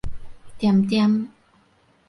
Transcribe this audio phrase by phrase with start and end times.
[0.57, 1.29] 惦惦